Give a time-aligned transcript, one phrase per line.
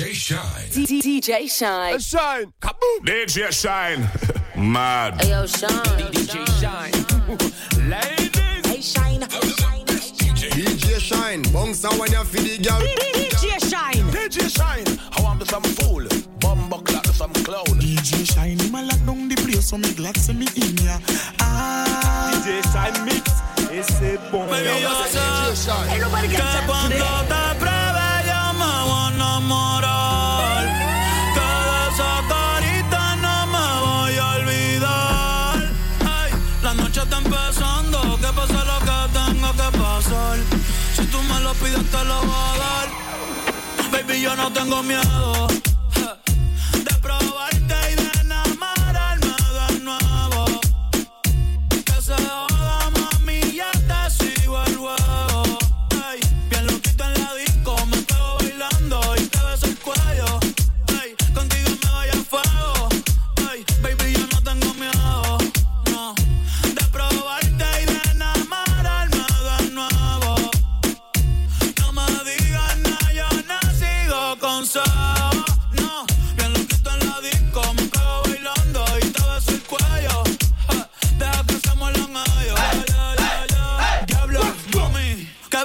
[0.00, 0.40] DJ Shynn.
[0.72, 1.98] DJ Shynn.
[2.00, 2.52] Shynn.
[2.58, 3.04] Kaboom.
[3.04, 4.00] DJ Shynn.
[4.72, 5.20] Mad.
[5.20, 5.68] Ayo, Shynn.
[6.10, 6.88] DJ Shynn.
[7.90, 8.66] Ladies.
[8.66, 9.20] Hey, Shynn.
[10.56, 12.80] DJ Shynn, bounce and when you feel the girl.
[12.80, 14.06] DJ Shynn.
[14.08, 14.98] DJ Shynn.
[15.12, 16.06] How I'm some fool.
[16.40, 17.66] Bumbo clock some clown.
[17.66, 20.98] DJ Shynn, him a lock down the place, so me glad to me in ya.
[21.40, 23.30] Ah, DJ Shynn mix.
[23.70, 24.46] Et c'est bon.
[24.46, 25.92] Baby, yo sé DJ Shynn.
[25.92, 27.69] Ain't nobody que got time cuando today.
[44.30, 45.69] Yo no tengo miedo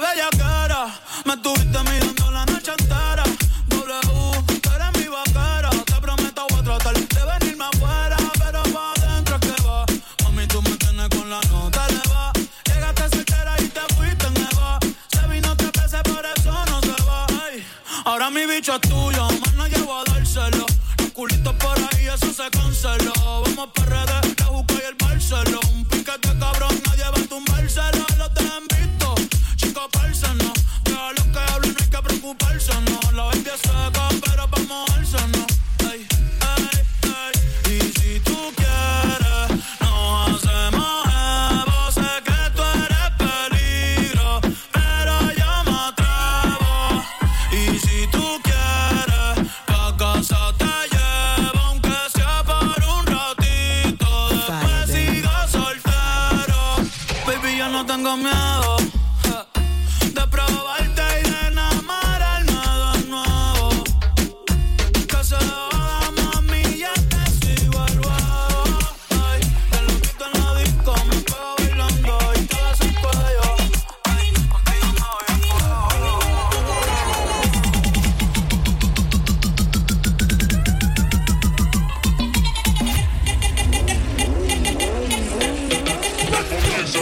[0.00, 0.28] bella
[0.64, 0.86] era.
[1.24, 3.24] Me estuviste mirando la noche entera.
[3.68, 5.70] W, tú eres mi vaquera.
[5.70, 9.86] Te prometo voy a tratar de venirme afuera, pero pa' adentro es que va.
[10.24, 12.32] Mami, tú me tienes con la nota eleva.
[12.64, 14.78] Llegaste soltera y te fuiste en Eva.
[15.12, 17.26] Se vino tres veces, por eso no se va.
[17.44, 17.66] Ay,
[18.04, 20.66] ahora mi bicho es tuyo, más no llevo a dárselo.
[20.98, 23.12] Los culitos por ahí, eso se canceló.
[23.42, 24.25] Vamos pa' redes,
[57.72, 58.76] No tengo miedo
[59.24, 59.46] ja,
[60.00, 63.84] de probarte y de enamorarme de nuevo.
[65.06, 68.64] Que se joda, mami, ya te sigo el juego.
[69.28, 69.40] Ay,
[69.70, 73.48] te lo quito en la disco, me pego bailando y te beso el cuello.
[74.04, 74.26] Ay,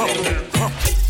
[0.00, 0.53] a.
[0.64, 1.03] cuatro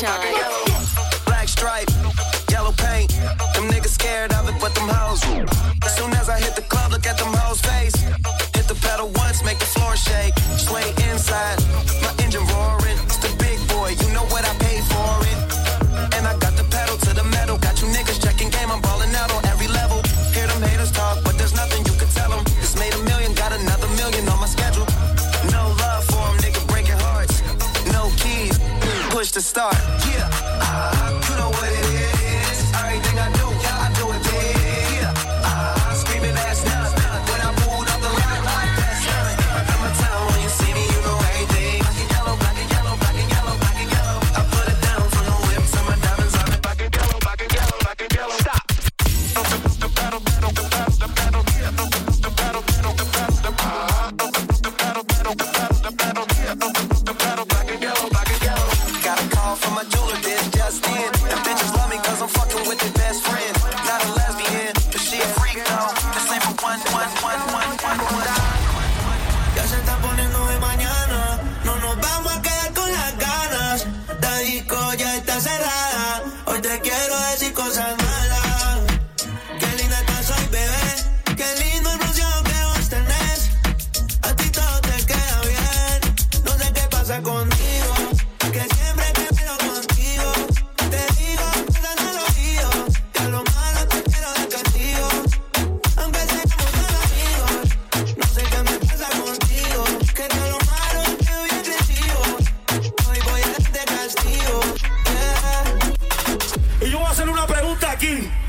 [0.00, 0.39] Sunshine.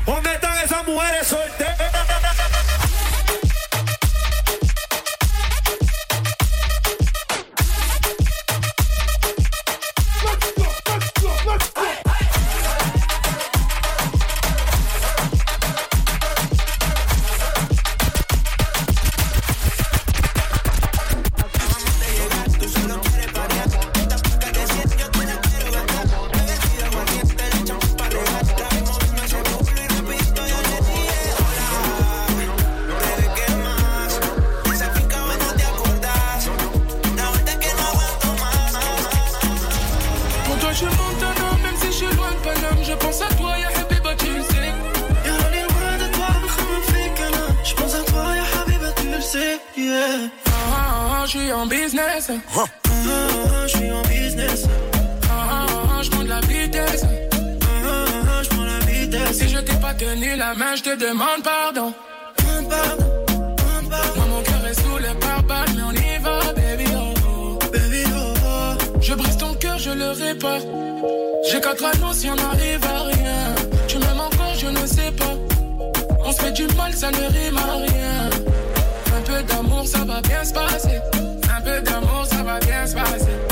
[0.06, 2.01] ¿Dónde están esas mujeres solteras?
[60.76, 61.94] je te demande pardon.
[64.16, 67.14] Moi, mon cœur est sous le pare mais on y va, baby oh.
[67.26, 67.58] oh.
[67.72, 69.00] Baby oh, oh.
[69.00, 70.60] Je brise ton cœur, je le répare.
[71.50, 73.54] J'ai quatre anneaux si on n'arrive à rien.
[73.88, 75.34] Tu m'aimes encore, je ne sais pas.
[76.24, 78.30] On se fait du mal, ça ne rime à rien.
[79.16, 81.00] Un peu d'amour, ça va bien se passer.
[81.56, 83.51] Un peu d'amour, ça va bien se passer.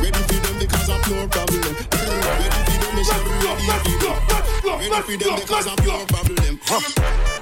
[0.00, 1.60] Ready for them, because I'm pure problem.
[1.60, 4.78] Ready for them, they shall be ready for them.
[4.78, 7.39] Ready for them, because I'm pure problem.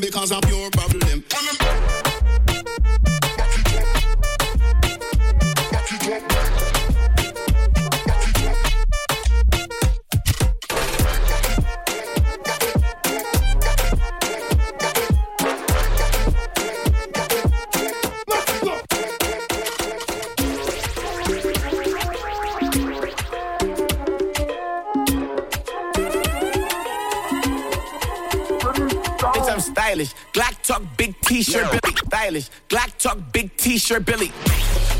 [0.00, 2.09] Because I'm your problem.
[29.40, 30.14] Bitch, I'm stylish.
[30.34, 31.96] Glock talk, big t-shirt, Billy.
[32.06, 32.50] Stylish.
[32.68, 34.30] Glock talk, big t-shirt, Billy.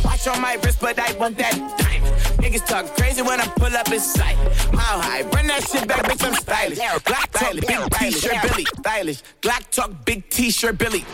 [0.02, 2.14] Watch on my wrist, but I want that diamond.
[2.40, 4.36] Niggas talk crazy when I pull up in sight.
[4.72, 6.78] Mile high, run that shit back, bitch, I'm stylish.
[6.78, 8.64] Glock talk, big t-shirt, Billy.
[8.78, 9.22] Stylish.
[9.42, 11.04] Glock talk, big t-shirt, Billy.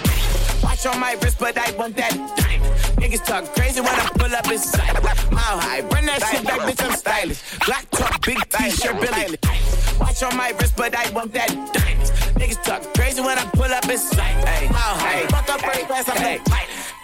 [0.62, 2.72] Watch on my wrist, but I want that diamond.
[3.00, 5.02] Niggas talk crazy when I pull up in sight.
[5.32, 7.42] Mile high, run that shit back, bitch, I'm stylish.
[7.58, 9.36] Glock talk, big t-shirt, Billy.
[9.98, 12.12] Watch on my wrist, but I want that diamond.
[12.38, 14.46] Niggas talk crazy when I pull up in sight.
[14.46, 16.40] Hey, mile high, fuck up first class, I'm hey.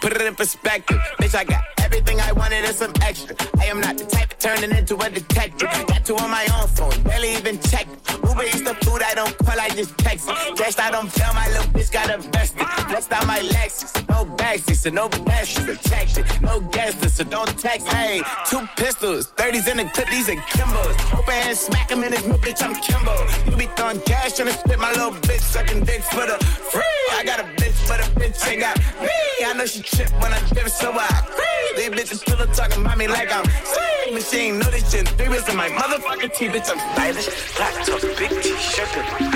[0.03, 1.33] Put it in perspective, bitch.
[1.33, 3.37] I got everything I wanted and some extra.
[3.57, 5.69] I am not the type of turning into a detective.
[5.87, 7.87] Got two on my own phone, barely even check.
[8.27, 10.27] Uber eats the food I don't call, I just text.
[10.57, 12.67] Dressed, I don't feel my little bitch got invested.
[12.89, 16.25] Blessed out my Lexus, no backseat, so no blessings protected.
[16.41, 17.87] No guesses, so don't text.
[17.87, 21.17] Hey, two pistols, 30s in the clip, these are Kimbos.
[21.17, 23.15] Open hand, smack him in his mouth, bitch, I'm Kimbo.
[23.49, 26.83] You be throwing cash on the spit, my little bitch sucking dicks for the free.
[27.13, 29.09] I got a but a bitch ain't got me.
[29.45, 31.75] I know she trip when I dip, so I creep.
[31.75, 34.13] These bitches still talking about me like I'm sweet.
[34.13, 35.07] Machine, know this shit.
[35.09, 37.27] Three in my motherfucking teeth, bitch, I'm stylish.
[37.57, 39.32] Black top, big t-shirt, bitch, stylish,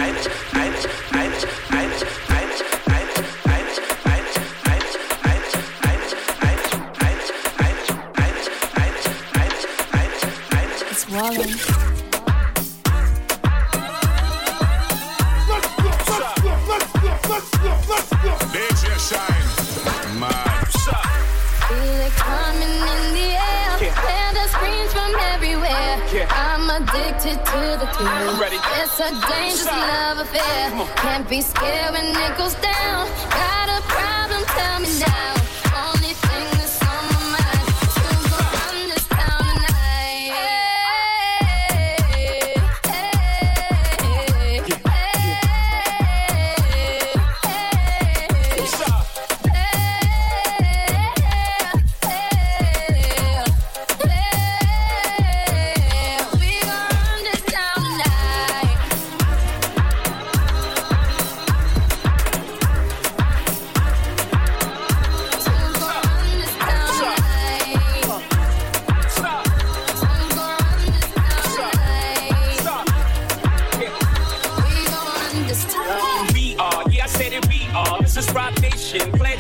[26.97, 28.39] addicted to the thrill.
[28.39, 28.57] Ready?
[28.81, 30.87] It's a dangerous love affair.
[30.95, 33.07] Can't be scared when it goes down.
[33.29, 34.43] Got a problem?
[34.45, 35.36] Tell me now.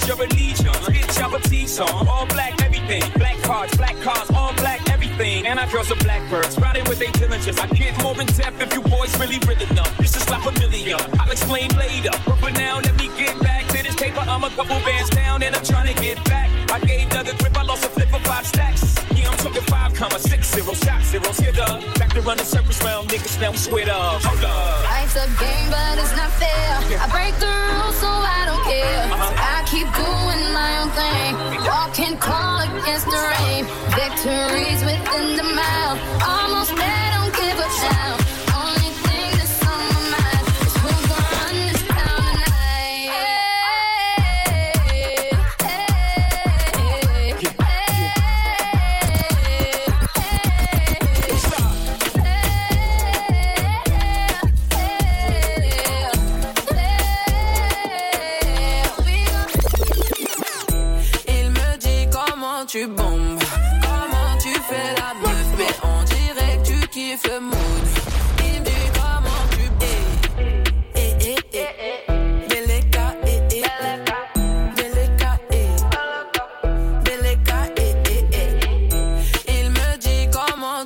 [0.07, 0.87] Your allegiance.
[0.87, 2.07] Get your petite on.
[2.07, 3.03] All black, everything.
[3.17, 5.45] Black cards, black cars, all black, everything.
[5.45, 6.57] And I draw some blackbirds.
[6.57, 7.59] Riding with their diligence.
[7.59, 9.97] I get more in depth if you boys really read enough.
[9.97, 10.97] This is not familiar.
[11.19, 12.11] I'll explain later.
[12.25, 14.21] But for now, let me get back to this paper.
[14.21, 16.49] I'm a couple bands down and I'm trying to get back.
[16.71, 17.57] I gave another grip.
[17.57, 18.95] I lost a flip for five stacks.
[19.13, 21.37] Yeah, I'm talking five comma six zero shot zeros.
[21.37, 21.83] Hit up.
[21.99, 23.41] Back to running circles round niggas.
[23.41, 24.21] Now we squared up.
[24.23, 24.83] Hold up.
[24.85, 27.01] Life's a game, but it's not fair.
[27.01, 27.66] I break the
[32.87, 33.65] against the rain.
[33.95, 35.86] Victories within the mile.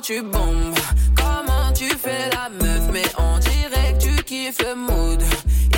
[0.02, 0.74] Tu bombes,
[1.14, 5.22] comment tu fais la meuf, mais on dirait que tu kiffes le mood.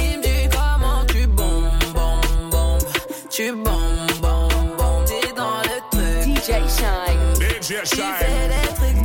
[0.00, 2.83] Il me dit comment tu bombes, bombes, bombes,
[3.31, 6.37] tu bombes, bombes, bombes, t'es dans le truc.
[6.37, 7.61] DJ Shine.
[7.61, 9.03] DJ Shine.